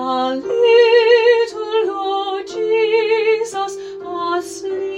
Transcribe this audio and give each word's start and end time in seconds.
A 0.00 0.34
little 0.36 1.86
Lord 1.86 2.46
Jesus 2.46 3.74
asleep. 4.06 4.97